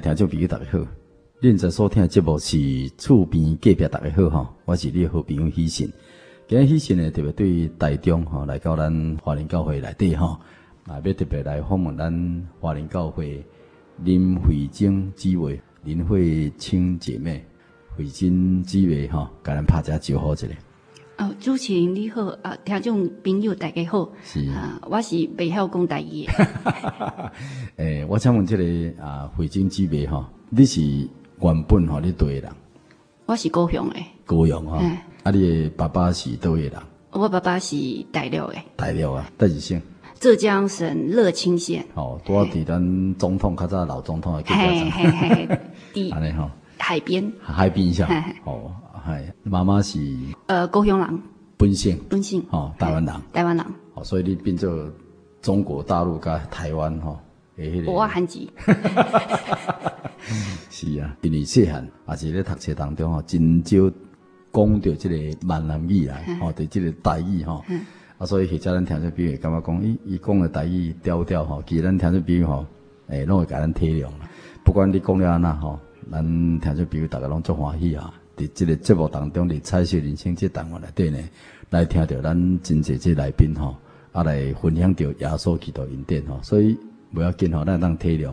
[0.00, 0.78] 听众朋友，大家好！
[1.40, 2.56] 恁在所听的节目是
[2.96, 4.54] 厝边隔壁，大家好哈！
[4.64, 5.92] 我是你的好朋友喜信。
[6.46, 10.38] 今日喜信呢，特别对台中哈来到咱华人教会内底哈，
[10.86, 13.44] 啊，要特别来访问咱华人教会
[14.04, 17.44] 林慧贞姊妹、林慧清姐妹、
[17.96, 20.46] 慧贞姊妹哈，甲咱拍一下招呼一下。
[21.18, 26.24] 哦，主持人你好，啊，听众朋友大家好，是啊，我是袂晓讲台语。
[27.76, 30.80] 诶、欸，我请问这个啊，慧贞姊妹吼，你是
[31.40, 32.52] 原本吼你对的人？
[33.26, 33.96] 我是高雄的。
[34.24, 36.74] 高雄哈，嗯、啊，你的爸爸是倒位人？
[37.10, 37.76] 我爸爸是
[38.12, 38.54] 大陆的。
[38.76, 39.82] 大陆啊，代志姓？
[40.20, 41.84] 浙江省乐清县。
[41.94, 44.42] 哦，多伫咱总统较早老总统的。
[44.44, 45.60] 嘿嘿嘿，
[45.92, 47.32] 地 安尼吼，海边。
[47.42, 48.08] 海边上。
[48.44, 48.72] 哦。
[49.06, 49.12] 系，
[49.42, 49.98] 妈妈是
[50.48, 51.18] 呃高雄人，
[51.56, 54.86] 本姓本姓哦，台湾人，台湾人，哦，所以你变做
[55.40, 57.18] 中国大陆加台湾吼，
[57.56, 58.46] 诶，我汉字，
[60.68, 63.78] 是啊，因为细汉也是咧读册当中吼，真少
[64.52, 67.64] 讲到这个闽南语来，哦，对这个台语吼，
[68.18, 72.66] 啊，所以或者咱听说比如感觉讲，伊伊讲的台语调调吼，其实咱听说比如吼，
[73.06, 74.28] 诶，拢会甲咱体谅啦，
[74.62, 75.80] 不管你讲了安那吼，
[76.10, 78.12] 咱听说比如大家拢足欢喜啊。
[78.36, 81.18] 伫这个节目当中，伫彩色人生这单元内底呢，
[81.70, 83.74] 来听到咱真济这来宾吼，
[84.12, 86.78] 啊来分享到耶稣基督恩典吼，所以
[87.12, 88.32] 不要紧吼，咱当体谅。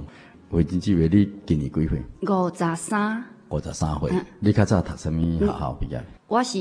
[0.51, 1.99] 慧贞姊妹，你今年几岁？
[2.21, 3.23] 五十三。
[3.49, 4.11] 五十三岁。
[4.11, 6.03] 嗯、你较早读什么学校毕业？
[6.27, 6.59] 我是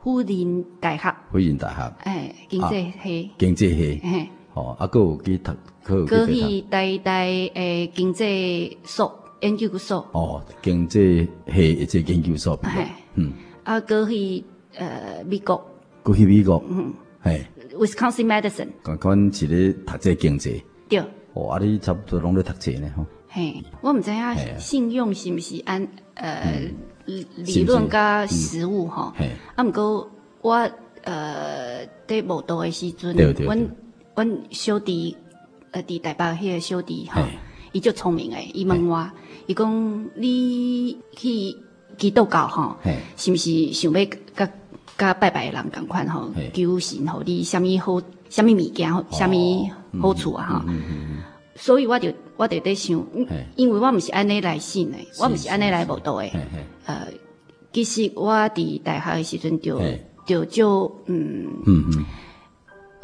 [0.00, 1.16] 辅仁大学。
[1.32, 1.92] 辅仁大学。
[2.04, 3.30] 哎，经济系。
[3.36, 4.00] 经济系。
[4.04, 4.30] 哎。
[4.54, 5.52] 哦，啊，阁有去读，
[5.84, 9.24] 去去台大诶经济所。
[9.40, 10.06] 研究所。
[10.12, 12.68] 哦，经济系一个研究所，系
[13.14, 13.32] 嗯。
[13.64, 14.44] 啊，过去
[14.76, 15.60] 呃美国，
[16.02, 16.92] 过去美国，嗯。
[17.24, 21.02] 系 Wisconsin Medicine，讲讲是咧读这经济，对，
[21.34, 23.62] 哦啊，你差不多拢咧读这呢，吼，嘿。
[23.80, 26.70] 我唔知影信用是毋是按呃
[27.04, 29.24] 理论加实物吼，系
[29.56, 30.10] 啊，毋过
[30.40, 30.70] 我
[31.02, 33.68] 呃在无道诶时阵，阮
[34.14, 35.16] 阮小弟
[35.72, 37.22] 呃伫台北迄个小弟吼，
[37.76, 39.06] 伊足聪明诶，伊问我。
[39.46, 41.54] 伊讲你去
[41.98, 42.74] 基督教吼，
[43.18, 44.04] 是毋是想要
[44.34, 44.50] 甲
[44.96, 46.30] 甲拜拜诶人共款吼？
[46.54, 48.00] 求神吼你虾米好，
[48.30, 49.70] 虾米物件，虾米
[50.00, 50.46] 好处啊？
[50.48, 50.72] 吼，
[51.54, 53.06] 所以我就我就在想，
[53.56, 56.32] 因为我毋是安尼来信诶，我毋是安尼来慕道诶。
[56.86, 57.06] 呃，
[57.74, 59.78] 其实我伫大学诶时阵就
[60.26, 61.46] 就就嗯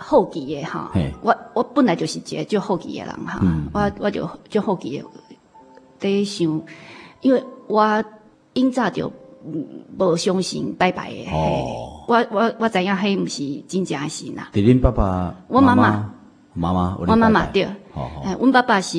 [0.03, 0.91] 好奇的哈。
[1.23, 3.41] 我我本来就是一个就好奇的人哈，
[3.73, 5.03] 我我就就好奇。
[5.99, 6.61] 在想，
[7.21, 8.05] 因为我
[8.55, 9.11] 因早就
[9.97, 11.27] 无相信拜拜的，
[12.09, 14.49] 我我我知影迄毋是真正是呐。
[14.53, 16.12] 伫恁爸爸，我妈妈，
[16.55, 17.62] 妈妈，我妈妈对，
[18.25, 18.99] 诶，阮爸爸是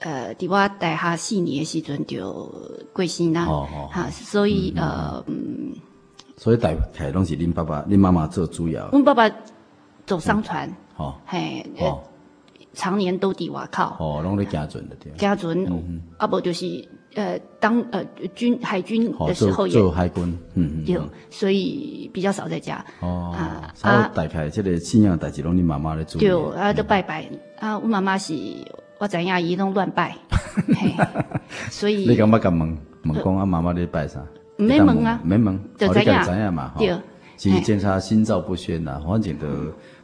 [0.00, 2.22] 呃，伫我大学四年的时阵就
[2.92, 3.46] 过身啦，
[3.90, 5.72] 哈，所以呃，嗯，
[6.36, 8.88] 所以大概拢是恁爸爸、恁妈妈做主要。
[8.90, 9.26] 阮爸爸
[10.10, 11.64] 走商船，哦，嘿。
[12.72, 15.12] 常年都伫外口，哦，拢咧行船的对。
[15.18, 15.56] 行船，
[16.18, 18.04] 啊无就是呃当呃
[18.34, 22.84] 军海军的时候也做海军，嗯嗯，所以比较少在家。
[23.00, 26.20] 哦啊啊，大概这个信仰代志拢你妈妈咧做。
[26.20, 27.28] 对，啊都拜拜，
[27.58, 28.34] 啊我妈妈是
[28.98, 30.16] 我知影伊拢乱拜，
[31.70, 34.20] 所以你敢不敢问问讲啊妈妈咧拜啥？
[34.56, 36.72] 没问啊，没问，就知影嘛。
[36.78, 36.96] 对，
[37.36, 39.46] 其实检查心照不宣呐，反正都。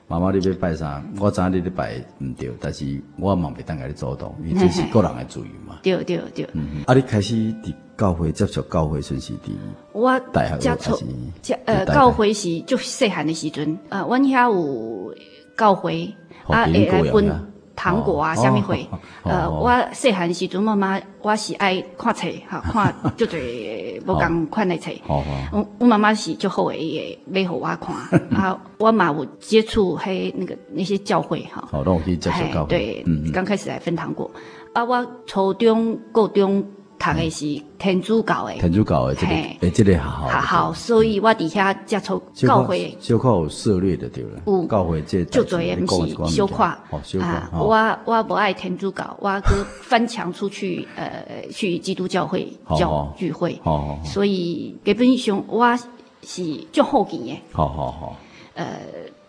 [0.09, 1.03] 妈妈，你要拜啥？
[1.19, 5.79] 我知影你咧拜毋对，但是我嘛袂当甲你阻挡，因为这是个人的自由嘛。
[5.83, 6.49] 对对对。
[6.53, 9.51] 嗯，啊，你开始伫教会接触教会，算是伫
[9.93, 10.21] 我
[10.61, 10.97] 接触
[11.43, 15.13] 接呃教会是就细汉的时阵，呃，阮遐有
[15.57, 16.15] 教会
[16.47, 17.56] 啊，会来分。
[17.77, 18.75] 糖果啊，虾米货？
[19.23, 24.91] 呃，我细汉时阵，妈妈我是爱看册，哈， 看足侪无共款的册。
[25.07, 27.95] 我我妈妈是足好诶，买互我看。
[28.35, 31.69] 啊，我嘛有接触迄那个那些教会，哈。
[31.71, 32.69] 好，让我可以接触教会。
[32.71, 34.31] 对，刚开始来分糖果。
[34.73, 36.65] 啊，我初中、高中
[36.99, 53.61] 读的是天主教的，天主教的这个诶，这个学校，学校，所以我底下接触教会，小可有涉猎的对了，有教会这就做也不是小可，啊，我我不爱天主教，我哥翻墙出去，呃，去基督教会教聚会，
[54.05, 55.77] 所以基本上我
[56.23, 56.43] 是
[56.73, 58.17] 就好奇的，好好好，
[58.55, 58.65] 呃。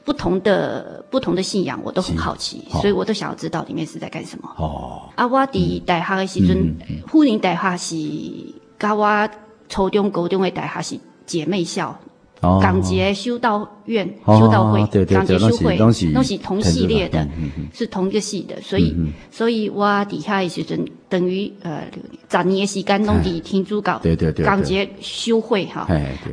[0.08, 4.50] 不同的不同的信仰，我都很好奇，所以我都想要知道里面是在干什么。
[4.58, 6.74] 哦，啊，我伫大学的时阵，
[7.12, 7.96] 护林大学是
[8.80, 9.30] 甲我
[9.68, 12.00] 初中、高中的大学是姐妹校，
[12.42, 15.92] 港捷修道院、修道会、港捷修会都
[16.24, 17.28] 是同系列的，
[17.74, 18.96] 是同一个系的，所以，
[19.32, 21.84] 所以我底下的时阵等于呃，
[22.30, 24.02] 十年的时间拢伫天主教，
[24.44, 25.88] 港捷修会哈，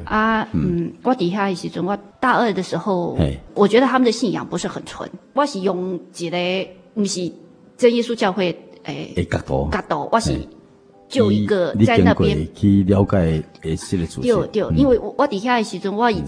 [0.05, 1.97] 啊，嗯，我底下的时阵我。
[2.25, 3.19] 大二的时候，
[3.53, 5.07] 我觉得他们的信仰不是很纯。
[5.35, 6.39] 我是用一个
[6.95, 7.31] 不是
[7.77, 9.69] 真耶稣教会诶角度。
[9.71, 10.33] 角度，我是
[11.09, 12.47] 就一个在那边。
[12.55, 16.23] 去了解诶，这个对对，因为我我底下的时阵，我已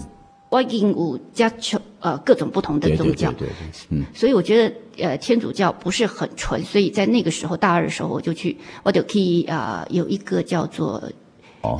[0.49, 11.03] 我已经有接触呃各种不同的宗教，对对对，所以我觉得呃天主教不是很纯，所以在那个时候大二的时候，我就去我就可以啊有一个叫做。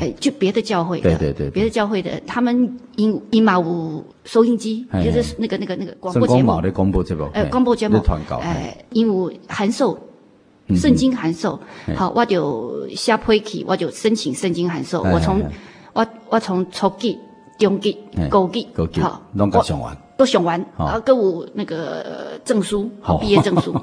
[0.01, 6.59] 哎，就别的教会的，对对对，别的教会的，他们因因嘛有收音机，就是那个那个那个广播节目。
[6.59, 7.97] 的广播节目，呃，广播节目，
[8.41, 9.97] 哎，因有函授，
[10.75, 11.59] 圣经函授，
[11.95, 15.41] 好，我就下批去，我就申请圣经函授，我从
[15.93, 17.17] 我我从初级、
[17.57, 17.97] 中级、
[18.29, 18.67] 高级，
[18.99, 22.89] 好，拢个上完，都上完，啊，各有那个证书，
[23.21, 23.75] 毕业证书。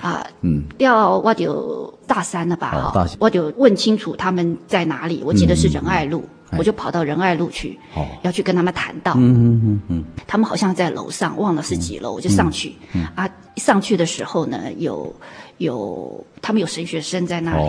[0.00, 6.22] 啊，嗯，要我就大三了吧，哈，我就问清楚他们在哪里，我记得是仁爱路，
[6.56, 7.76] 我就跑到仁爱路去，
[8.22, 12.76] 要去跟他们谈到，嗯嗯嗯，他们好像在楼上，忘了是几楼，我就上去，
[13.16, 15.12] 啊，上去的时候呢，有
[15.58, 17.68] 有他们有神学生在那里，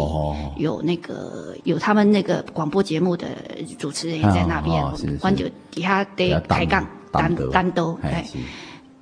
[0.58, 3.28] 有那个有他们那个广播节目的
[3.78, 4.84] 主持人也在那边，
[5.22, 8.26] 我就底下得抬杠单单兜，哎，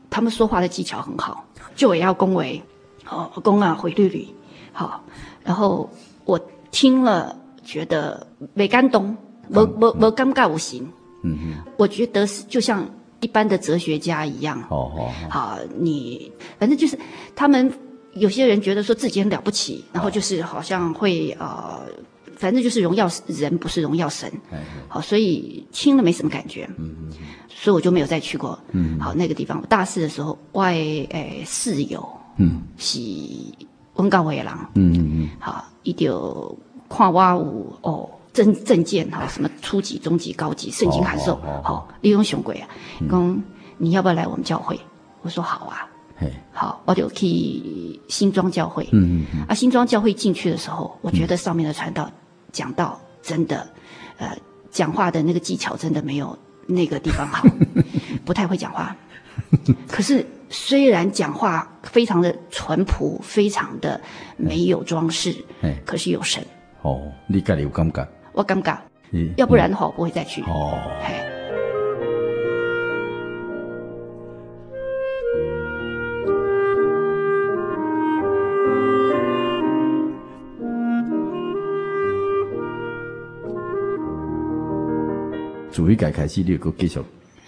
[0.10, 1.46] 他们说话的技巧很好，
[1.76, 2.62] 就也要恭维。
[3.10, 4.28] 哦，恭啊，回绿绿，
[4.74, 5.02] 好，
[5.42, 5.90] 然后
[6.26, 6.38] 我
[6.72, 9.16] 听了，觉得没感动，
[9.48, 10.86] 没没没尴尬无形，
[11.24, 12.86] 嗯哼，我觉得是就像
[13.22, 16.30] 一般的哲学家一样，哦哦，好，你
[16.60, 17.00] 反正就是
[17.34, 17.72] 他们
[18.20, 21.82] 有些人觉得说自己很了不起，然后就是好像会呃，
[22.36, 24.32] 反正就是荣耀人，不是荣耀神，
[24.88, 27.14] 好，所以听了没什么感觉，嗯嗯，
[27.50, 32.08] 所以我就没有再去过，嗯，好，那个地方，大四的时候，外诶室友。
[32.40, 33.00] 嗯，是
[33.96, 36.56] 温教会的人，嗯嗯嗯，好，伊就
[36.88, 42.70] 看我有哦，证证件哈，什么初级、中级、高级，圣经函授，好，利用雄鬼啊，
[43.10, 43.44] 讲
[43.80, 44.80] 你要不要来我们教会？
[45.24, 45.90] 我说好啊，
[46.52, 47.28] 好，我就去
[48.08, 52.12] 新庄教会，嗯嗯啊，新庄教会进去的时候，我觉得上面的传道
[52.52, 53.68] 讲道真的，
[54.18, 54.36] 呃，
[54.72, 57.48] 讲话的那个技巧真的没有那个地方好，
[58.26, 58.96] 不太会讲话，
[59.88, 60.26] 可是。
[60.50, 64.00] 虽然讲话非常的淳朴，非常的
[64.38, 65.36] 没有装饰，
[65.86, 66.42] 可是有神。
[66.84, 68.08] 哦，你家里有感觉？
[68.32, 68.82] 我感觉，
[69.36, 70.42] 要不然的话我不会再去。
[70.44, 71.27] 哦，嘿。
[85.78, 87.00] 主一改开始，你个继续。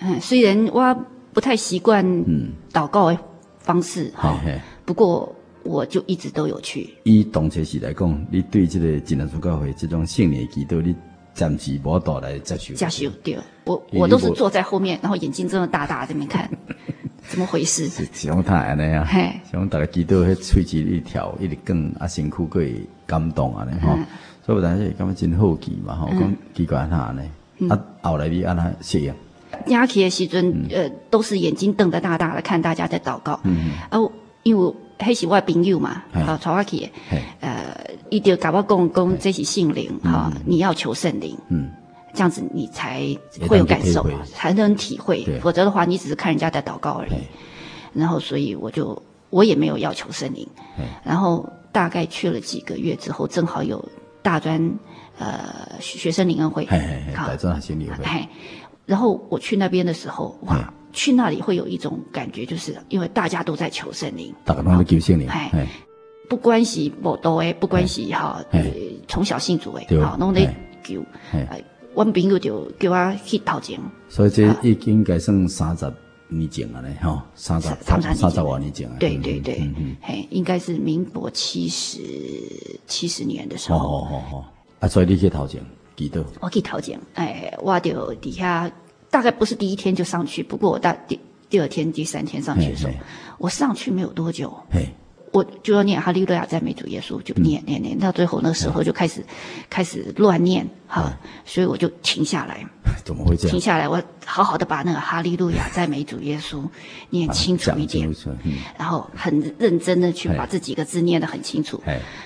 [0.02, 1.06] 嗯，虽然我。
[1.32, 2.04] 不太习惯
[2.74, 3.18] 祷告的
[3.60, 4.36] 方式哈，
[4.84, 6.90] 不过我就一直都有去。
[7.04, 10.94] 以动车时来讲，你对这个济南主教会这种圣礼祈祷，你
[11.36, 12.74] 暂时无到来接受。
[12.74, 16.50] 接受对，我我都是坐在后面，然后眼睛睁得大大在那边看，
[17.28, 17.88] 怎么回事？
[17.94, 19.08] 是像他安尼啊，
[19.50, 23.96] 像大家祈祷，迄喙齿一条，一直更啊，辛苦可以感动啊，呢哈。
[24.44, 27.16] 所以我当时感觉真好奇嘛，吼，讲奇怪他
[27.60, 29.14] 呢，啊，后来你安那适应。
[29.68, 33.40] 亚起的时阵，呃，都是眼睛瞪得大大的看大家在祷告。
[33.44, 34.00] 嗯，啊，
[34.44, 36.90] 因为迄是我朋友嘛，好，带我去，
[37.42, 37.76] 呃，
[38.10, 41.70] 伊就甲我讲讲这是圣灵，哈，你要求圣灵，嗯，
[42.14, 43.02] 这样子你才
[43.48, 47.12] 会有感受，才能体会，否则的话，你只是看人家在祷告而已。
[47.94, 50.48] 然后，所以我就我也没有要求圣灵。
[51.04, 53.84] 然后大概去了几个月之后，正好有
[54.22, 54.72] 大专
[55.20, 56.66] 呃学生灵恩会，
[57.14, 58.28] 好，大专学生灵恩会。
[58.86, 65.68] 然后我去那边的时候，哇，去那里会有一种感觉，就是因为大家都在求圣灵，大家都在求圣灵，哎，
[66.28, 68.44] 不关系某多诶，不关系哈，
[69.08, 70.52] 从小信主诶，好，拢在
[70.84, 75.86] 求，哎，我朋友就叫我去头前，所以这已经应该算三十
[76.28, 79.72] 年前了嘞，哈，三十三三十多年前，对对对，
[80.02, 82.00] 嘿，应该是民国七十
[82.88, 84.46] 七十年的时候，哦哦哦。
[84.80, 85.62] 啊，所以你去头前
[85.96, 86.24] 祈祷？
[86.40, 88.70] 我去头前，哎，我就底下
[89.10, 91.20] 大概不是第一天就上去，不过我大第
[91.50, 92.94] 第二天、第三天上去的时候，
[93.38, 94.54] 我上去没有多久。
[94.72, 94.88] 嘿。
[95.32, 99.24] 我就要念哈利路亚赞美主耶稣，就念念念，到最后那个时候就开始
[99.70, 102.66] 开始乱念哈，所以我就停下来。
[103.06, 103.52] 怎么会这样？
[103.52, 106.64] 停下来，我好好的把那个哈利路亚 赞美主耶稣
[107.12, 108.12] 念清楚一点，
[108.76, 111.80] 然后很认真的去把这几个字念得很清楚。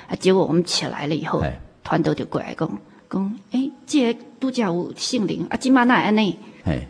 [0.08, 1.44] 啊，结果我们起来了以后，
[1.84, 2.70] 团队就过来讲
[3.10, 6.38] 讲，哎，这都叫圣灵啊，今嘛那安内？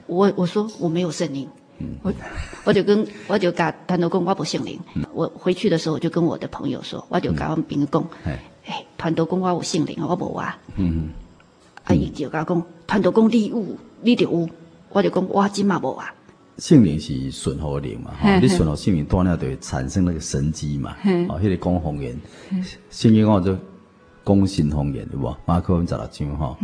[0.08, 1.48] 我我说我没有圣灵。
[2.02, 2.14] 我
[2.64, 4.80] 我就跟我就跟团头公我不圣灵，
[5.12, 8.08] 我回去的时候我就跟我的朋友说，我就跟朋友讲，
[8.66, 10.58] 哎，团头公我有圣灵，我无啊。
[10.78, 11.10] 嗯，
[11.84, 13.66] 啊，伊就甲我讲，团头公你有，
[14.02, 14.48] 你就有，
[14.92, 16.14] 我就讲我今嘛无啊。
[16.58, 20.96] 姓灵是顺和灵嘛，哈，你顺和姓灵断了就会产生那个神机嘛，
[21.28, 22.16] 哦，迄个讲方言，
[22.92, 23.58] 圣经我就
[24.26, 25.36] 讲新方言对不？
[25.46, 26.58] 马克文十六章哈。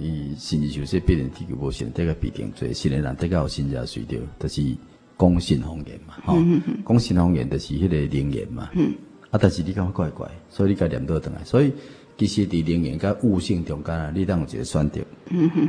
[0.00, 4.76] 伊甚至就说别人提高无信，这个必定做新的人，这个有新者随着，就是
[5.18, 6.38] 讲新方言嘛，吼，
[6.86, 8.94] 讲新方言就是迄个灵言嘛，嗯。
[9.30, 11.72] 啊，但是你感觉怪怪，所以你该念倒转来，所以
[12.16, 15.00] 其实伫灵言甲悟性中间啊，你当有一个选择，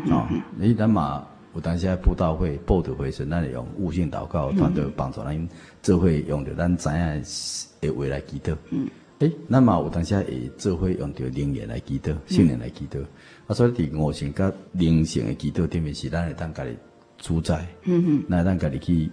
[0.09, 0.27] 哦，
[0.57, 5.49] 你咱嘛有当时啊布道会、布道会时，咱会用悟性祷告，团队帮助咱
[5.81, 7.23] 做会用着咱知影
[7.81, 8.55] 的话来祈祷，
[9.23, 12.99] 诶，咱嘛有当时会做会用着灵言来祈祷，圣灵来祈祷。
[13.47, 16.77] 啊，所以伫五行甲灵性的祈祷顶面是咱会当家己
[17.17, 19.11] 主宰，嗯哼，那咱家己去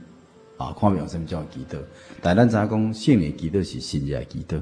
[0.56, 1.78] 啊，看用什么种祈祷。
[2.20, 4.60] 但咱知影讲圣灵祈祷是神的祈祷，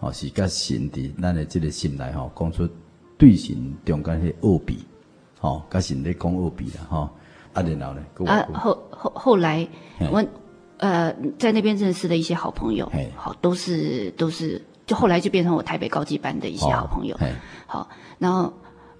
[0.00, 2.68] 哦，是甲神伫咱的这个心内吼，讲出
[3.18, 4.78] 对神中间迄恶弊，
[5.40, 7.10] 吼，甲神咧讲恶弊啦，吼。
[7.52, 8.02] 啊，然后呢？
[8.26, 9.64] 啊，后后后来
[10.10, 10.24] 我
[10.78, 17.16] 呃在那边认识的一些好朋友，好都是都是，就后来就变成我台北高级班的一些好朋友，
[17.66, 17.88] 好，
[18.18, 18.52] 然后。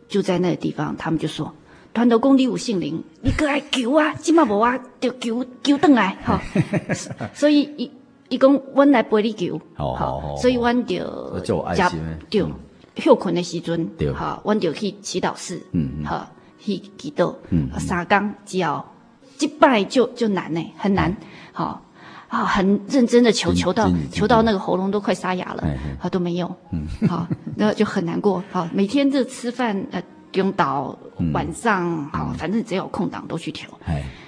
[0.06, 1.52] 就在那个地方，他们就说
[1.94, 6.40] ：“团头公你有姓林，你过来求啊，今嘛无啊，就求求转来， 哈。
[7.32, 7.90] 所以伊
[8.28, 11.40] 伊讲，阮来陪你求，好，所以阮就
[11.74, 11.90] 加
[12.28, 12.46] 就
[12.96, 18.84] 休困的时阵，哈，阮就去祈祷室，嗯好，去祈祷，嗯，三工之后，
[19.40, 21.16] 一拜就就难呢，很难，
[21.50, 21.82] 好
[22.34, 25.64] 啊，很认真的求，求到求到那个喉咙都快沙哑了，
[25.98, 27.26] 好都没有，嗯， 好。”
[27.56, 30.98] 那就很难过，好，每天这吃饭，呃，用到
[31.32, 33.70] 晚上，好，反正只要有空档都去求，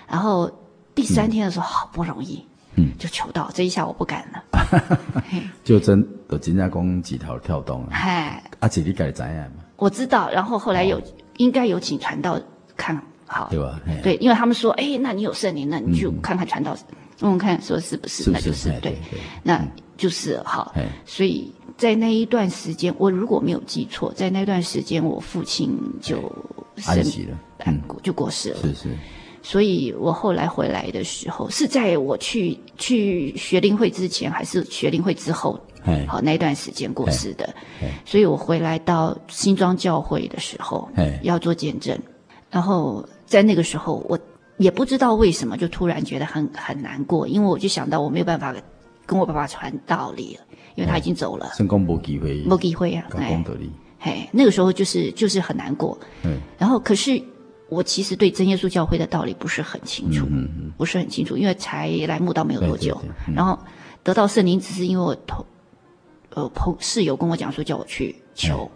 [0.08, 0.48] 然后
[0.94, 2.46] 第三天的时候，好不容易，
[2.76, 5.20] 嗯，就求到，这一下我不敢了，
[5.64, 9.64] 就真的真正讲几条跳动了，哎，阿姐你该怎样嘛？
[9.74, 11.02] 我知道，然后后来有
[11.38, 12.40] 应该有请传道
[12.76, 12.94] 看
[13.26, 13.80] 好，对吧？
[14.02, 16.76] 对，因为他们说，哎，那你有圣灵，那你去看看传道，
[17.20, 18.96] 问问看说是不是，那就是对，
[19.42, 19.62] 那
[19.96, 21.52] 就是好，所以。
[21.76, 26.16] 在那一段时间，我如果没有记错，在那段时间，我父亲就
[26.86, 28.56] 安息了，嗯，就过世了。
[28.62, 28.88] 是是，
[29.42, 35.60] 所以我后来回来的时候，是在我去去学灵会之前，还是学灵会之后？
[36.08, 37.54] 好，那一段时间过世的。
[38.06, 40.88] 所以我回来到新庄教会的时候，
[41.20, 41.94] 要做见证。
[42.50, 44.18] 然后在那个时候，我
[44.58, 48.54] 也不知道为什么，就突然觉得很很难过，因为我就想到我没有办法
[49.04, 50.42] 跟我爸爸传道理了。
[50.76, 53.06] 因为他已经走了，成功没机会，没机会啊！
[53.16, 53.42] 哎，
[53.98, 55.98] 嘿，那个时候就是就是很难过。
[56.22, 57.18] 嗯，然后可是
[57.70, 63.00] 我其实对真耶稣教会的道理不是很清楚，嗯嗯，不是很清楚，因为才来慕道没有多久，
[63.34, 63.58] 然后
[64.02, 65.46] 得到圣灵只是因为我同
[66.34, 68.70] 呃朋室友跟我讲说叫我去求，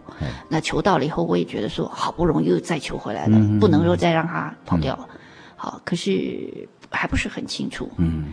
[0.49, 5.07] 那求到了以后，我也觉得说好不容易又再求回来了，不能够再让他跑掉了。
[5.55, 7.89] 好，可是还不是很清楚。
[7.99, 8.25] 嗯。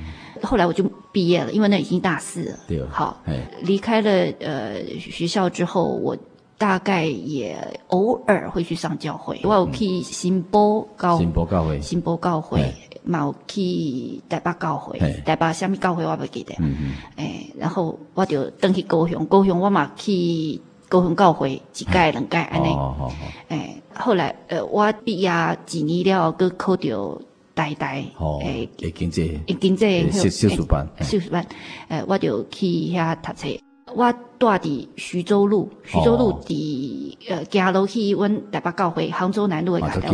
[0.43, 2.60] 后来我就毕业了，因为那已经大四了。
[2.67, 3.22] 对，好，
[3.62, 6.15] 离开了呃学校之后，我
[6.60, 7.57] 大概也
[7.88, 9.39] 偶尔会去上教会。
[9.43, 12.72] 我有去新波教，新波教会，新波教会，
[13.03, 16.53] 嘛有去台北教会，台北什么教会我不记得。
[16.60, 16.91] 嗯嗯。
[17.15, 22.67] 哎，然后我就登去高雄，高雄我嘛去高雄教会一届两届安尼。
[22.70, 23.15] 哦好好。
[23.50, 25.32] 哎，后来呃我毕业
[25.65, 27.22] 几年了，搁考着。
[27.58, 28.06] 代代
[28.44, 31.44] 诶，诶，经济，经济，修修术班，修术班，
[31.88, 33.48] 诶，我就去遐读册。
[33.96, 40.12] 我住伫徐州路，徐州路伫呃，行路去阮台北教会杭州南路诶，隔条，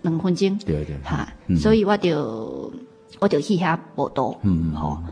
[0.00, 1.28] 两分钟，对对，哈，
[1.60, 2.72] 所以我就
[3.18, 5.02] 我就去遐报道，嗯嗯，好，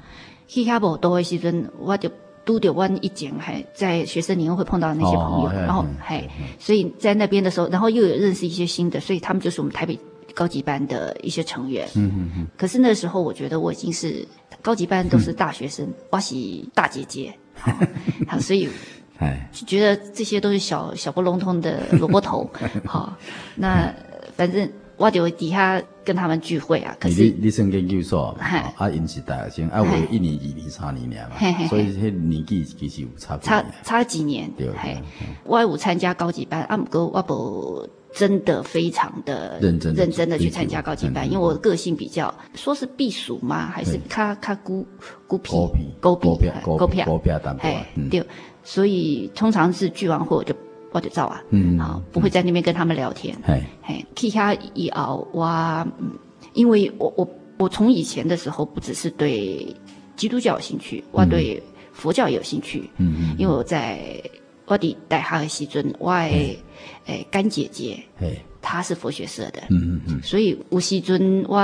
[0.49, 2.09] 去遐报到诶时阵，我就
[2.45, 6.29] 拄着阮以前还在学生年会碰到那些朋友，然后嘿，
[6.59, 9.99] 所以在那边的时候，然后又有认识一些新的，所以他们就是我们台北。
[10.33, 12.47] 高级班的一些成员，嗯嗯嗯。
[12.57, 14.25] 可是那时候，我觉得我已经是
[14.63, 16.37] 高级班都是大学生，我是
[16.73, 17.35] 大姐姐，
[18.29, 18.69] 好，所以
[19.19, 22.49] 哎，就觉得这些都是小小不隆咚的萝卜头，
[22.87, 23.13] 好，
[23.57, 23.93] 那
[24.37, 26.95] 反正我就底下跟他们聚会啊。
[27.01, 28.37] 可是你你算研究所，
[28.77, 31.37] 啊，因是大学生，啊，我一年、二年、三年嘛，
[31.69, 34.49] 所以迄年纪其实有差差差几年。
[34.57, 34.69] 对，
[35.45, 37.89] 我有参加高级班，啊，不过我不。
[38.13, 44.85] 真的非常的认真认真的去参加高级班，因为我个性比较说是避暑嘛，还是卡卡孤
[45.29, 45.53] 孤僻
[46.01, 48.21] 孤僻孤僻孤僻淡薄，哎，对，
[48.65, 50.53] 所以通常是聚完会我就
[50.93, 55.45] 我就走啊，嗯，好，不会在那边跟他们聊天，哎，哎，其他以后我，
[55.99, 56.13] 嗯，
[56.55, 57.29] 因为我我
[57.59, 59.75] 我从以前的时候不只是对
[60.17, 64.21] 基督教有兴趣，我对佛教也有兴趣，嗯嗯，因为我在。
[64.67, 66.57] 我的带哈尔西尊，我诶
[67.07, 68.01] 诶干姐姐，
[68.63, 71.59] 她是佛学社的，嗯嗯嗯，所以吴西尊我。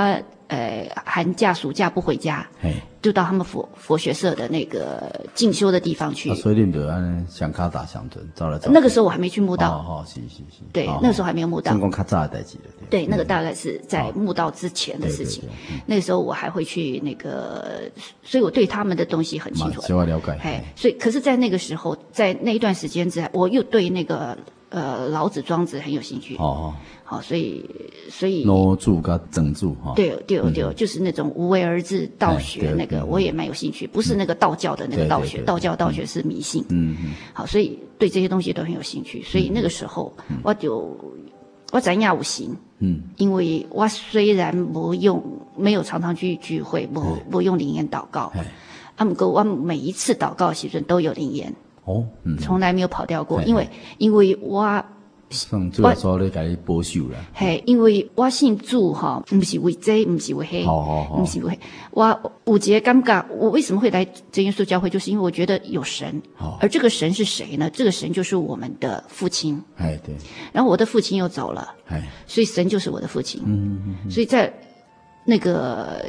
[0.47, 2.47] 呃，寒假暑假不回家，
[3.01, 6.33] 就到他们佛佛学社的那个进修的地方去。
[6.35, 8.71] 所以你们按香卡打相尊，找了找。
[8.71, 9.77] 那个时候我还没去墓道。
[9.87, 10.63] 哦，是是是。
[10.71, 11.71] 对，那个时候还没有墓道。
[11.71, 12.57] 成功卡扎代志
[12.89, 15.43] 对，那个大概是在墓道之前的事情。
[15.85, 17.81] 那个时候我还会去那个，
[18.23, 19.81] 所以我对他们的东西很清楚。
[19.81, 20.31] 喜欢了解。
[20.41, 24.37] 哎，所以可是，在那个时候，在那一段时间之内，我又对那个
[24.69, 26.35] 呃老子、庄子很有兴趣。
[26.37, 26.73] 哦。
[27.03, 27.63] 好，所以
[28.09, 28.43] 所以。
[28.43, 29.93] 挪住跟整住哈。
[29.95, 33.87] 对对对，就是那种无为而治道学那个，我也蛮有兴趣。
[33.87, 36.65] 不是那个道教的那个道学，道教道学是迷信。
[36.69, 37.13] 嗯嗯。
[37.31, 39.23] 好，所以对这些东西都很有兴趣。
[39.23, 40.97] 所以那个时候，我就
[41.71, 42.53] 我怎样五行。
[42.79, 43.03] 嗯。
[43.15, 45.23] 因为我虽然不用，
[45.55, 48.33] 没有常常去聚会，不不用灵言祷告。
[48.97, 51.55] 啊，不过我每一次祷告时阵都有灵言。
[51.87, 52.05] 哦。
[52.23, 52.37] 嗯。
[52.37, 53.67] 从来没有跑掉过，因为
[53.97, 54.83] 因为我。
[55.73, 57.17] 主要说你给你保守了。
[57.33, 61.59] 嘿，因为我姓主哈，不是为这，不是为黑，不是为黑。
[61.91, 64.89] 我五节尴尬，我为什么会来真耶稣教会？
[64.89, 66.21] 就是因为我觉得有神，
[66.61, 67.69] 而这个神是谁呢？
[67.71, 69.61] 这个神就是我们的父亲。
[69.75, 70.15] 哎，对。
[70.53, 73.41] 然后我的父亲又走了，哎，所以神就是我的父亲。
[73.45, 74.09] 嗯嗯。
[74.09, 74.49] 所以在
[75.25, 76.05] 那个，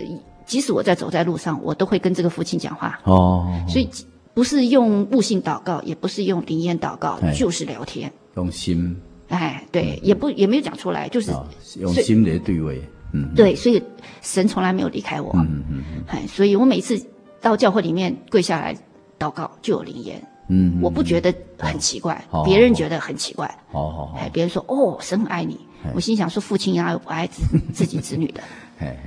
[0.47, 2.97] 即使我在走在路上，我都会跟这个父亲讲话。
[3.03, 3.45] 哦。
[3.69, 3.91] 所以
[4.39, 8.09] 不是用悟性祷告，也不是用灵言祷告，就是聊天。
[8.37, 8.97] 用心。
[9.31, 11.33] 哎，对，也不也没有讲出来，就是
[11.81, 12.81] 用心来对位，
[13.13, 13.83] 嗯，对，所以
[14.23, 17.05] 神从来没有离开我，嗯嗯嗯，哎，所以我每次
[17.41, 18.73] 到教会里面跪下来
[19.19, 25.59] 祷告，就有灵言，嗯，我不觉得很奇怪，别人觉得很奇怪，哦哦，哎，别人说哦，神很爱你，
[25.97, 27.43] 我心想说父亲哪有不爱自
[27.75, 28.41] 自己子女的，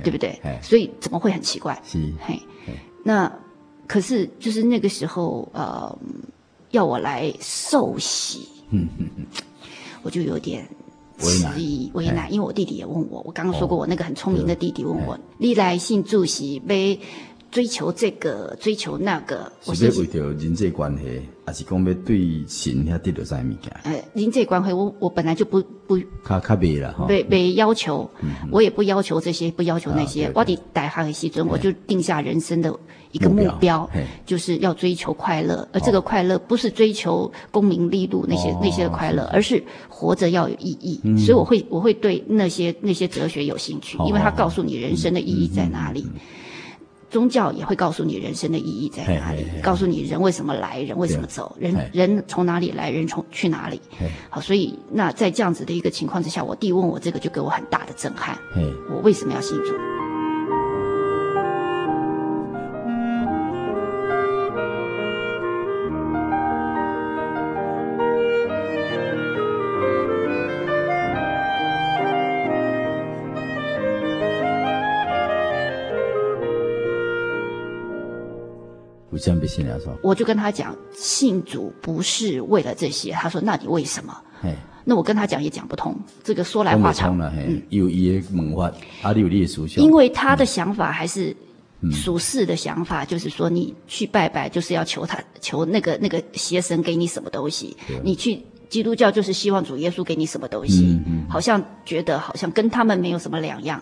[0.04, 0.38] 对不对？
[0.60, 1.80] 所以怎么会很奇怪？
[1.82, 2.38] 是，嘿，
[3.02, 3.32] 那
[3.92, 5.98] 可是就是那个时候，呃，
[6.70, 9.26] 要我来受洗，嗯嗯嗯。
[10.02, 10.66] 我就有点
[11.18, 16.98] 迟疑为难，因为我弟弟也问我，我刚刚说过，我那个很聪明的弟弟问我，历来信主席被
[17.52, 23.70] 追求这个，追求那个，我是为着人际关系，还是讲要对神遐得到啥物件？
[23.84, 28.10] 呃，人际关系，我我本来就不不，卡卡别了哈，被被要求，
[28.50, 32.74] 我也不要求这些，不要求那些，我的大学的时阵，我就定下人生的。
[33.12, 33.86] 一个目标
[34.24, 40.98] 就是要追求快乐，而这个快乐不是追求功名利禄那些那些的快乐，而是活着要有意义。
[41.18, 46.06] 所以我会我会对那些那些哲学有兴趣，因为他告诉你人生的意义在哪里。
[47.12, 53.78] 宗教也会告诉你人生的意义在哪里，告诉你人为什么来，人为什么走，人人从哪里来，人从去哪里。
[54.30, 58.38] 好，所以那在这样子的一个情况之下，我弟问我这个就给我很大的震撼。
[58.90, 59.74] 我为什么要信主？
[80.02, 83.12] 我就跟他讲，信主不是为了这些。
[83.12, 84.16] 他说：“那你为什么？”
[84.84, 87.16] 那我跟他讲也讲不通，这个说来话长。
[87.68, 91.34] 有一个问法，阿有你的属因为他的想法还是
[91.92, 98.42] 属世的想法，就是说你去拜拜就是要求他求那个那个邪神给你什么东西，你去。
[98.72, 103.78] 基督教就是希望主耶稣给你什么东西，好像觉得好像跟他们没有什么两样。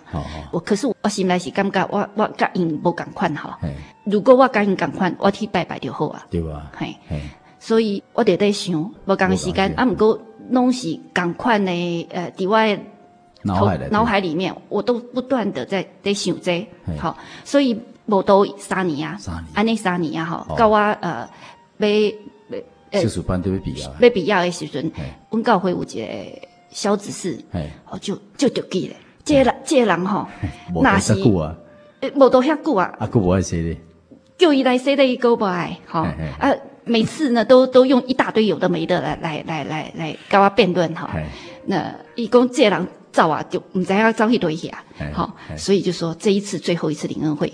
[0.50, 3.57] 我可是我心里是感觉我我甲应不赶快哈。
[4.03, 6.26] 如果我甲应共款，我去拜拜就好啊。
[6.29, 6.72] 对吧？
[6.76, 6.92] 嘿，
[7.61, 10.20] 所以我得在想，无共时间啊，不过
[10.53, 12.79] 东西赶快呢，呃，在我
[13.42, 16.66] 脑海脑海里面，我都不断的在在想这。
[16.98, 19.16] 好，所以无都三年啊，
[19.55, 21.31] 安尼三年啊，哈，到我呃
[21.79, 22.12] 被。
[22.90, 23.83] 诶，术班都要毕业。
[24.00, 24.90] 要毕业的时阵，
[25.31, 26.07] 阮教会有一个
[26.70, 27.38] 小指示，
[27.88, 28.96] 哦，就就着记咧。
[29.24, 30.26] 这个人，这个人吼，
[30.83, 31.14] 那是
[32.00, 32.92] 诶，无多遐久啊。
[32.98, 33.76] 啊，佫无爱说咧。
[34.38, 36.00] 叫伊来说咧，伊佫无爱，吼。
[36.00, 36.53] 啊，
[36.85, 41.11] 每次呢都都用一大堆有的没的来来来来来跟我辩论哈。
[41.66, 44.83] 那伊讲这人走啊，就唔知要招一堆呀。
[45.12, 47.53] 好，所以就说这一次最后一次灵恩会，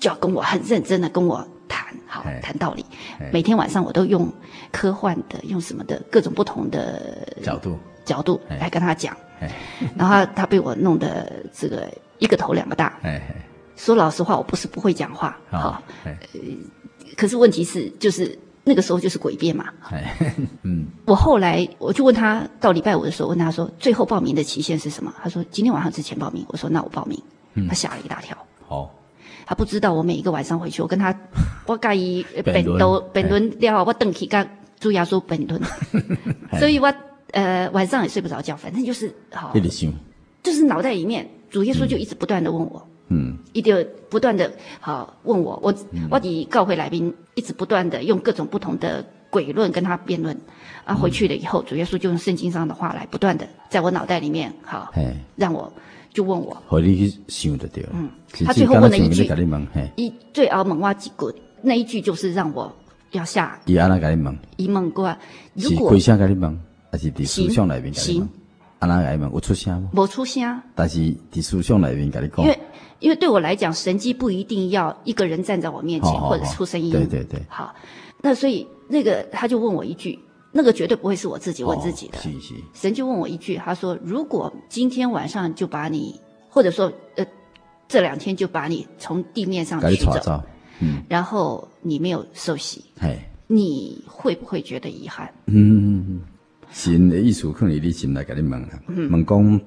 [0.00, 2.84] 就要跟我很认真的跟我谈，好谈道理。
[3.32, 4.32] 每天晚上我都用
[4.72, 9.16] 科幻的，用什么的各种不同的角度角度来跟他讲。
[9.96, 12.98] 然后他，被我弄得这个一个头两个大。
[13.76, 16.12] 说老实话，我不是不会讲话，好，呃，
[17.16, 18.36] 可是问题是就是。
[18.64, 19.64] 那个时候就是诡辩嘛，
[20.60, 25.10] 嗯，我后来我就问他，到礼拜五的时候问他说，最后报名的期限是什么？
[25.22, 26.44] 他说今天晚上之前报名。
[26.48, 27.18] 我说那我报名，
[27.66, 28.36] 他吓了一大跳。
[28.66, 28.94] 好，
[29.48, 31.14] 他不知道我每一个晚上回去，我跟他
[31.64, 34.46] 我介意本都本轮了，我等起跟
[34.78, 35.58] 朱亚叔本轮，
[36.60, 36.92] 所以我
[37.32, 39.50] 呃晚上也睡不着觉，反正就是好，
[40.42, 42.86] 就是脑袋里面主耶稣就一直不断的问我。
[43.10, 50.38] 嗯，一定不断的好问我，我、嗯、我的教会来宾一直不断的用各种不同的诡论跟他辩论，
[50.84, 55.06] 啊，回去了以后，主耶稣就用圣经上的话来不断的在我脑袋里面好，嘿。
[55.36, 55.72] 让我
[56.12, 58.08] 就问我，和你想的对，嗯，
[58.44, 59.24] 他最后问了一句，
[59.96, 62.74] 一最后问我几个，那一句就是让我
[63.12, 65.16] 要下，伊安那跟你问，伊问过，
[65.54, 66.58] 如果跪下跟你问，
[66.90, 68.28] 还是在思想里面跟你问，
[68.80, 69.90] 安那跟你问，有出声吗？
[69.92, 72.58] 没出声，但是在思想里面跟你讲，因为。
[73.00, 76.90] 因为对我来讲，神迹不一定要一个人站在我面前或者出声音。
[76.90, 77.40] 对对对。
[77.48, 77.72] 好，
[78.20, 80.18] 那所以那个他就问我一句，
[80.58, 82.18] 那个绝对不会是我自己问自己的。
[82.18, 82.52] 是是。
[82.74, 87.24] 神就问我一句，他说：“如果今天晚上就把你，或者说呃
[87.86, 90.42] 这两天就把你从地面上取走，
[90.80, 92.84] 嗯，然后你没有受洗，
[93.46, 96.20] 你会不会觉得遗憾？”嗯嗯嗯。
[96.72, 99.60] 神的意思可能你心来给你问了，问讲。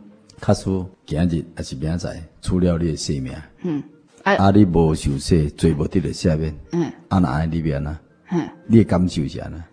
[0.43, 3.31] 他说今日还是明仔，除了你的性命，
[3.63, 3.81] 嗯，
[4.23, 7.97] 啊，啊你无受洗，罪无得的下面，嗯，啊那安里边呢，
[8.31, 9.63] 嗯，你的感受是安呢，嗯，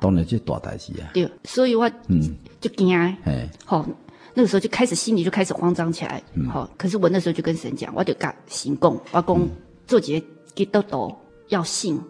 [0.00, 3.86] 当然这大代志啊，对，所以我，嗯，就惊，哎，好，
[4.34, 9.48] 那个时候就开始心里就开始慌张起来，嗯，好，可是我那时候就跟神讲，我就甲行动，我讲
[9.86, 11.14] 做几个基督徒
[11.48, 12.00] 要信，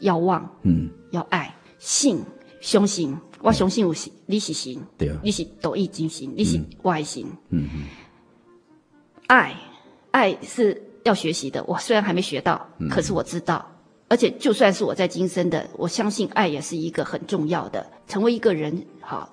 [0.00, 2.22] 要望，嗯，要爱，信，
[2.60, 3.16] 相信。
[3.42, 7.24] 我相信有是，你是神，对，你是独一真神，你是外神。
[7.48, 7.84] 嗯嗯。
[9.28, 9.56] 爱，
[10.10, 11.64] 爱是要学习的。
[11.64, 13.66] 我虽然还没学到，可是我知道。
[14.10, 19.32] 而且就算是我在今生的，我相信爱也是一个很重要的，成为一个人好。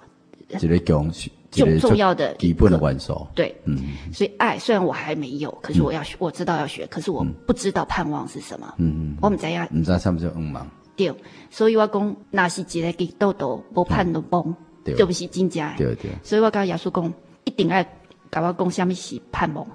[0.59, 1.11] 这个重
[1.51, 3.27] 重重要的基本的元素。
[3.35, 3.77] 对，嗯。
[4.13, 8.73] 所以爱虽然我还没有，可是我要学，我知道要学，可是我不知道盼望是什么。
[8.77, 9.17] 嗯嗯。
[9.21, 9.67] 我们怎样？
[9.71, 10.65] 你知道什么叫盼望？
[10.95, 11.13] 对，
[11.49, 14.55] 所以我讲，那是一个给豆豆，无盼都崩，
[14.95, 15.73] 就不是真正的。
[15.77, 16.11] 对对。
[16.23, 17.13] 所以我跟耶稣讲，
[17.43, 17.83] 一定要
[18.29, 19.67] 跟我讲，什么是盼望？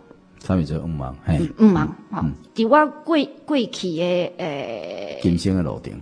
[0.45, 1.17] 什么叫盼望？
[1.25, 2.25] 嘿，五万，哈，
[2.55, 5.93] 伫我过过去诶诶，今生的路程，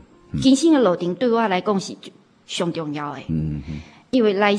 [0.41, 1.95] 今生的路程对我来讲是
[2.47, 3.25] 上重要诶。
[3.29, 3.81] 嗯嗯。
[4.11, 4.57] 因为来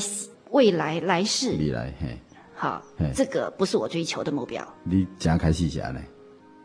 [0.50, 2.16] 未来来世，未来嘿，
[2.54, 2.82] 好，
[3.14, 4.66] 这个不是我追求的目标。
[4.84, 6.00] 你怎样开始写呢？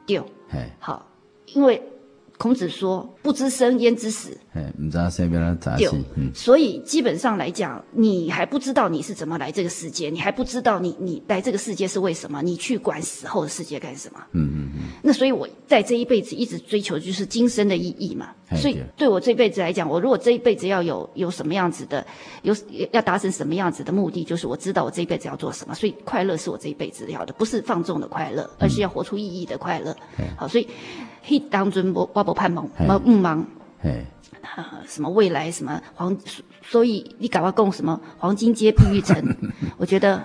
[0.06, 1.06] 对，嘿，好，
[1.53, 1.82] 因为。
[2.38, 5.89] 孔子说：“不知生焉知死？”哎，你知道身边的杂事。
[6.15, 14.19] 嗯，所以基本上来讲，你还不知道你是怎么来这个世界，你还不知道你你来这个世界是为什么，你去管死后的世界干什么？
[14.34, 14.82] 嗯嗯嗯。
[15.04, 18.30] 那所以我在这一辈子一直追求就是今生的意义嘛。
[18.56, 22.06] 所以对我这辈子来讲，我如果这一辈子要有有什么样子的，
[22.43, 22.56] 有
[22.91, 25.76] 要达成什么样子的目的，就是我知道我这一辈子要做什么。
[25.76, 29.95] 所以快乐是我这一辈子要的，不是放纵的快乐，而是要活出意义的快乐。
[30.38, 30.67] 好，所以。
[31.30, 33.46] 嘿，当中我我不盼望，我不忙，
[33.82, 34.06] 嘿，
[34.42, 36.18] 啊，什么未来什么黄，
[36.63, 39.22] 所以你赶快讲什么黄金街碧玉城，
[39.76, 40.24] 我觉得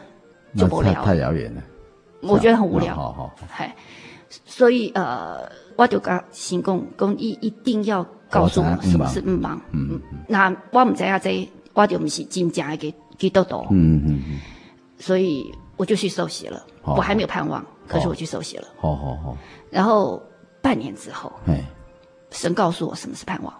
[0.57, 1.63] 就无聊，太遥远了，
[2.21, 3.75] 我觉得很无聊，好好，嗨，
[4.47, 14.41] 所以呃，我就讲行公公一一定要告诉我什么是不忙，嗯嗯，那我唔知啊，这我就不是真正的基基督徒，嗯嗯嗯，
[15.01, 19.37] 所以我就去受洗了，我还没有盼望，可是我去受洗了，好好好，
[19.69, 20.23] 然后。
[20.63, 21.33] 半年之后，
[22.31, 23.53] 神告诉我什么是盼望。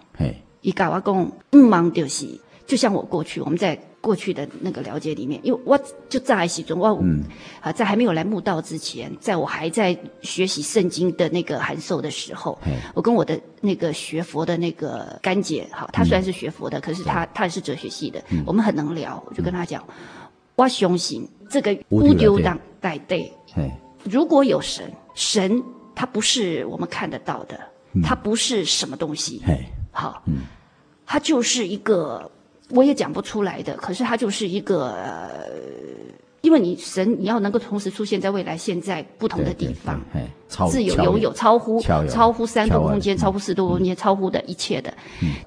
[0.61, 2.25] 伊甲我讲，毋忙就是，
[2.65, 6.97] 就像我过去，我们在过去的那个了解里面，因为我就在时阵，我
[7.59, 12.57] 啊，在还没有来慕道之前，在我还在学习圣经的那个函授的时候，
[12.93, 19.85] 我跟我的那个学佛的那个干姐，好，她虽然是学佛的，可是她她也是哲学系的，我们很能聊，我就跟她讲，
[20.55, 23.29] 我相信这个乌丢当带对，
[24.05, 25.61] 如果有神，神。
[25.95, 27.59] 它不是我们看得到的，
[28.03, 29.41] 它不是什么东西。
[29.91, 30.23] 好，
[31.05, 32.29] 它就是一个
[32.69, 34.95] 我也讲不出来的，可是它就是一个
[36.41, 40.01] 因为你神你要能够同时出现在未来、现在不同的地方，
[40.69, 41.79] 自由拥有超乎
[42.09, 44.93] 超乎三度空间、超乎四度空间、超乎的一切的。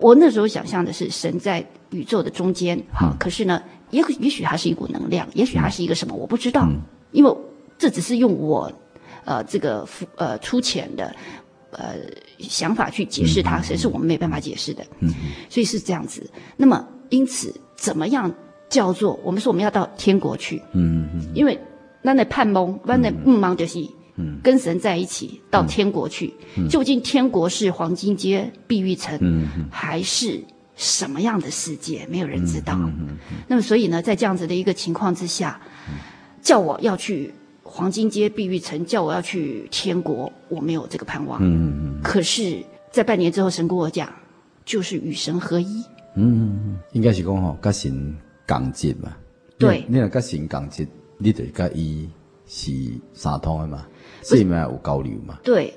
[0.01, 6.67] 我那时候想象的是神在宇宙的中间，好，可是呢，也也许它是一股能量，也许它是一个什么，我不知道，
[7.13, 7.37] 因为
[7.77, 8.73] 这只是用我
[9.27, 9.87] 呃这个
[10.17, 11.15] 呃粗浅的
[11.71, 11.97] 呃
[12.39, 15.13] 想法去解释它，谁是我们没办法解释的，嗯
[15.51, 16.27] 所以是这样子。
[16.57, 18.35] 那么因此怎么样？
[18.69, 21.57] 叫做我们说我们要到天国去，嗯嗯，因为
[22.03, 23.79] 那那盼蒙，那那不忙就是，
[24.17, 26.35] 嗯，跟神在一起到天国去。
[26.69, 30.43] 究竟天国是黄金街、碧玉城，嗯，还是
[30.75, 32.05] 什么样的世界？
[32.11, 32.75] 没有人知道。
[32.75, 35.61] 嗯，那么所以呢，在这样子的一个情况之下，
[36.43, 37.33] 叫我要去
[37.69, 41.39] 黄金街、碧玉城，叫我要去天国，我没有这个盼望。
[41.43, 42.01] 嗯嗯。
[42.03, 44.09] 可是，在半年之后，神跟我讲，
[44.65, 45.85] 就是与神合一。
[46.15, 48.17] 嗯，应该是讲吼，甲神。
[48.49, 49.17] 共振嘛，
[49.59, 50.87] 对，你若甲神共振，
[51.19, 52.09] 你得甲伊
[52.47, 52.71] 是
[53.13, 53.85] 相通的嘛，
[54.23, 55.37] 所以嘛有交流嘛。
[55.43, 55.75] 对，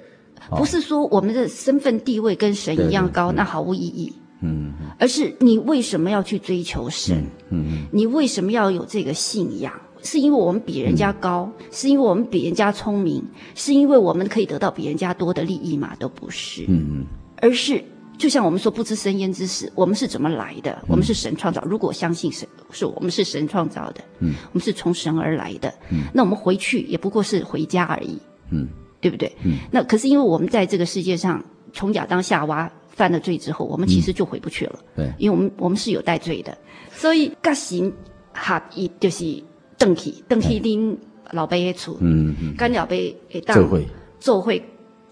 [0.52, 4.14] 不是说我们的身份地位跟神一样高，那毫无意义。
[4.42, 7.26] 嗯，而是你为什么要去追求神？
[7.50, 9.74] 嗯，你为什么要有这个信仰？
[10.02, 13.24] 是因为我们比人家高，是因为我们比人家聪明，
[13.56, 15.96] 是因为我们可以得到比人家多的利益嘛？
[16.00, 16.66] 都不是。
[16.68, 17.06] 嗯嗯，
[17.42, 17.84] 而是。
[18.18, 20.74] 就像我们说不知生焉之时，我们是怎么来的？
[20.82, 21.64] 嗯、我们是神创造。
[21.64, 28.20] 如果相信神，是我们是神创造的，嗯，我们是从神而来的，嗯，那我们回去也不过是回家而已，
[28.52, 28.68] 嗯，
[29.00, 29.34] 对不对？
[29.46, 36.58] 嗯，那可是因为我们在这个世界上，从亚当夏娃犯了罪之后，我们其实就回不去了，对、嗯，因为我们我们是有带罪的，
[36.92, 37.90] 所以甲神
[38.34, 39.42] 合一就是
[39.80, 40.96] 邓去邓去恁
[41.32, 43.88] 老爸的厝，嗯嗯，跟老爸会当做会
[44.20, 44.64] 做会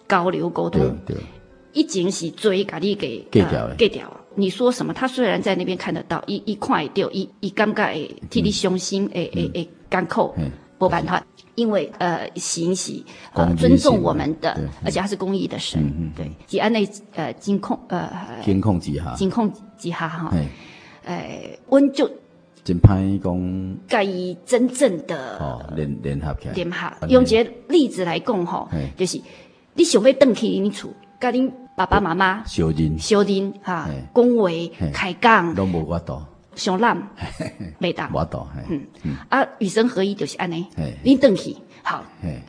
[0.08, 1.16] 交流沟通，对。
[1.16, 1.24] 对。
[1.74, 4.92] 一前是追咖喱给给掉给掉，你说什么？
[4.94, 10.34] 他虽然在那边看得到，一一块掉一一尴尬诶，替你伤心诶诶诶，干扣
[10.80, 15.80] 不办法，因为呃行喜呃尊重我们的，而且他是公益的神，
[16.16, 18.10] 对，吉安内呃监控呃
[18.44, 20.32] 监控之下，监控之下哈，
[21.06, 22.10] 诶，温就
[22.68, 27.08] 真歹讲，甲伊真正的哦联联合起来，联合。
[27.08, 29.22] 用一个例子来讲吼，就是
[29.74, 31.50] 你想要登去恁厝，甲恁。
[31.78, 36.20] 爸爸妈妈，小人，小人哈，恭维开讲，拢无法度，
[36.56, 36.98] 上揽，
[37.78, 38.82] 没得，法度，嗯，
[39.30, 40.66] 啊，与神合一就是安尼，
[41.04, 42.04] 你登去，好，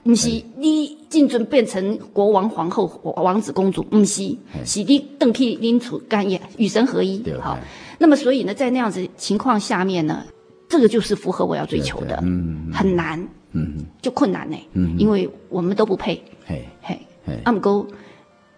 [0.04, 7.58] 毋是你进尊变成国王、皇后、王子、公主，毋是，是你登去恁厝干业，与神合一，好，
[7.98, 10.24] 那么所以呢，在那样子情况下面呢，
[10.68, 13.20] 这个就是符合我要追求的，嗯，很难，
[13.52, 16.98] 嗯，就困难呢，嗯，因为我们都不配，嘿，嘿，
[17.44, 17.86] 阿姆哥，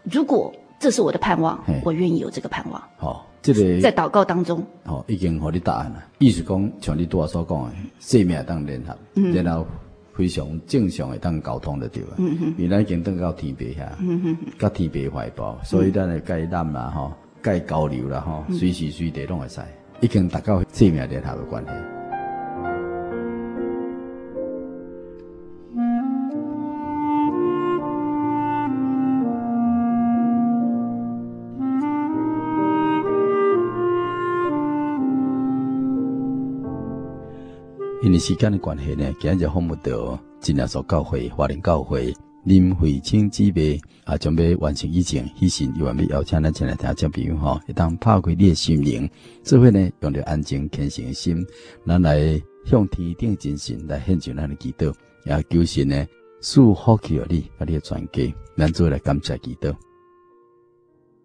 [0.04, 0.52] 如果。
[0.82, 2.82] 这是我的盼望，我愿意有这个盼望。
[2.96, 6.02] 好，这个在祷告当中，好，已经给你答案了。
[6.20, 8.96] 意思讲，像你多所讲的，生命当联合，
[9.42, 9.66] 然后
[10.14, 12.14] 非常正常的当沟通的对吧？
[12.16, 12.34] 嗯。
[12.38, 19.60] 哼，原来已经登到天边下，嗯哼，到天边怀抱，所以咱来该谈啦，哈，该交流啦，哈，随时随地拢会使，
[20.00, 21.70] 已经达到生命联合的关系。
[38.02, 42.12] 因为时间的关系呢，今日就访问到真耶稣教会华人教会
[42.44, 49.08] 林慧清姊妹啊，准备完成以前，以前又要邀请咱前来听众朋友吼，一当拍开你的心灵，
[49.42, 51.46] 这回呢，用着安静虔诚的心，
[51.86, 54.92] 咱来向天顶真神来献上咱的祈祷，
[55.26, 56.06] 也求神呢
[56.40, 59.74] 赐福气予你，把你的全家，咱做来感谢祈祷。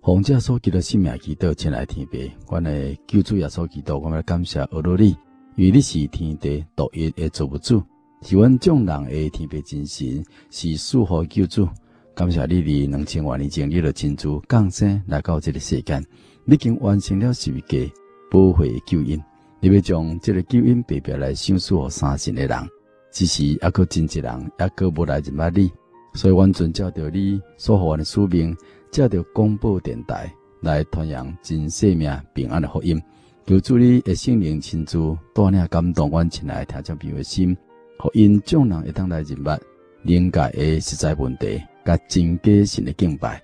[0.01, 5.15] 奉这所祈的性命祈祷，前来天父，我来救主耶稣祈祷，我们来感谢阿罗你。
[5.56, 7.82] 因为你是天地独一的造物主，
[8.28, 11.70] 是阮众人的天父真神，是赐福救主。
[12.16, 16.04] 感谢你，伫两千万年前你的亲自降生来到这个世间，
[16.44, 17.92] 你已经完成了十个
[18.32, 19.24] 宝贵救恩。
[19.60, 22.68] 你要将这个救恩白白来享受给三信的人，
[23.12, 25.72] 只是抑搁真一人，抑搁无来认捌你，
[26.16, 28.58] 所以完全照着你所予阮的使命，
[28.92, 33.00] 照着广播电台来传扬真生命平安的福音。
[33.46, 34.98] 求主你的圣灵亲自
[35.32, 37.56] 带领感动阮亲爱听众朋友的心，
[37.98, 39.60] 互因众人会当来认捌
[40.04, 43.42] 灵界诶实在问题，甲真假神的敬拜，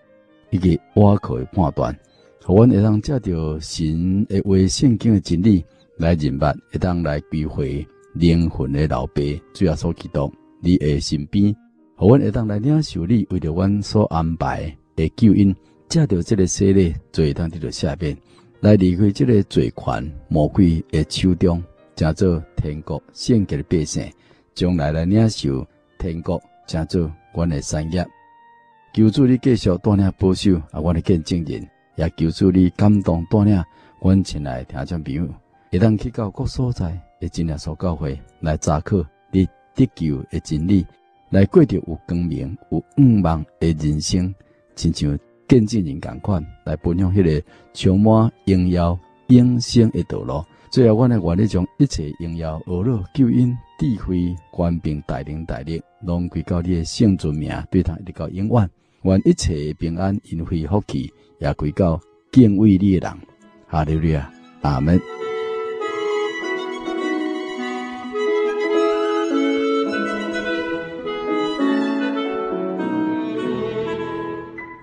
[0.50, 1.98] 以及挖口的判断，
[2.44, 5.64] 互阮会当借着神诶话圣经的真理
[5.98, 9.22] 来认捌，会当来归回灵魂的老爸，
[9.54, 11.56] 主要所祈祷你诶身边，
[11.96, 15.56] 互阮会当来领受你为着阮所安排的救恩，
[15.90, 18.16] 借着这个洗礼，做当得到下边。
[18.60, 21.64] 来离开这个罪权魔鬼的手中，
[21.96, 24.04] 成做天国圣洁的百姓，
[24.54, 25.66] 将来来领受
[25.98, 28.06] 天国，成做阮的产业。
[28.94, 33.64] 求主你继续带领保守啊，阮的见证人，也求主你感动带领
[34.02, 35.28] 阮前来听众朋友，
[35.72, 38.98] 会当去到各所在的真耶稣教会来查考
[39.32, 40.86] 你得救的真理，
[41.30, 44.34] 来过着有光明、有盼望的人生，
[44.76, 50.44] 亲像见证人共款来分享迄个充满荣耀永生的道路。
[50.72, 58.70] 最后，阮来愿意将一切荣耀、恶乐、救恩、智慧、官兵、带领、带领，拢归到你的圣尊名，对他一直到永远。
[59.02, 62.00] 愿一切平安、恩惠、福气，也归到
[62.32, 63.18] 敬畏你的人。
[63.68, 64.32] 哈利路亚，
[64.62, 64.98] 阿门。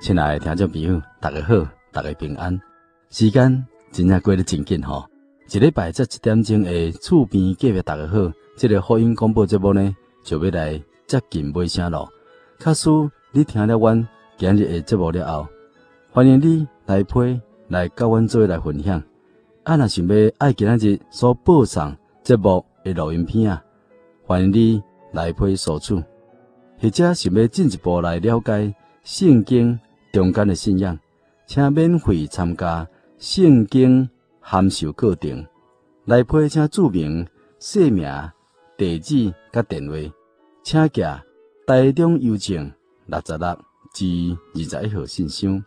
[0.03, 2.61] 亲爱的听众朋友，大家好，大家平安。
[3.09, 5.07] 时间真正过得真紧吼，
[5.51, 8.31] 一礼拜才一点钟的厝边隔壁，大家好。
[8.55, 12.07] 这个福音广播节目呢，就要来接近尾声咯。
[12.59, 12.91] 假使
[13.33, 14.07] 你听了阮
[14.37, 15.49] 今日的节目了后，
[16.11, 19.03] 欢迎你来批来甲阮做来分享。
[19.65, 23.65] 啊，若想要爱今日所播送节目的录音片啊，
[24.27, 24.83] 欢迎你
[25.15, 25.95] 来批索取，
[26.79, 29.81] 或者想要进一步来了解圣经。
[30.13, 30.99] 中间的信仰，
[31.47, 32.87] 请免费参加
[33.19, 34.07] 圣经
[34.51, 35.47] 函授课程。
[36.07, 37.27] 来配请注明
[37.59, 38.11] 姓名、
[38.79, 39.95] 地址、甲电话，
[40.63, 41.03] 请寄
[41.67, 42.73] 台中邮政
[43.05, 43.59] 六十六
[43.93, 45.63] 至二十一号信箱。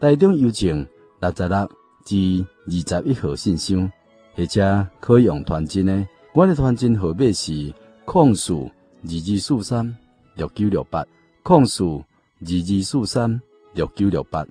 [0.00, 0.84] 台中邮政
[1.20, 1.70] 六十六
[2.04, 3.88] 至二十一号信箱，
[4.34, 6.04] 或者可以用传真的。
[6.32, 7.72] 我的传真号码是
[8.04, 8.68] 控数
[9.04, 9.96] 二二四三
[10.34, 11.06] 六九六八
[11.44, 12.02] 控数
[12.40, 13.40] 二二四三。
[13.74, 14.44] 六九六八，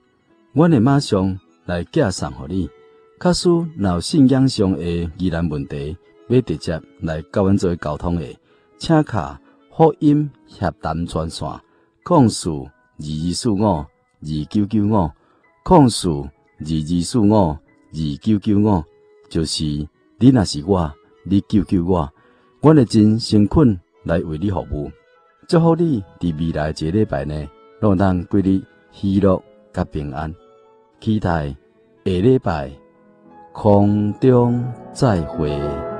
[0.54, 2.70] 我会马上来寄送给你。
[3.24, 5.96] 假使有信仰上的疑难问题，
[6.28, 8.38] 要直接来跟阮做沟通的，
[8.78, 9.40] 请卡
[9.72, 11.48] 福音协谈专线，
[12.04, 13.88] 控数二二四五二
[14.50, 15.10] 九九五，
[15.64, 16.24] 控数
[16.60, 17.58] 二二四五二
[18.22, 18.84] 九九五，
[19.30, 19.64] 就是
[20.20, 22.12] 你若是我，你救救我，
[22.60, 24.92] 我会尽诚恳来为你服务。
[25.48, 27.48] 祝福你伫未来一礼拜内，
[27.80, 28.62] 让咱归你。
[28.92, 30.36] 喜乐甲平安，
[31.00, 31.48] 期待
[32.06, 32.70] 下礼拜
[33.54, 35.93] 空中再会。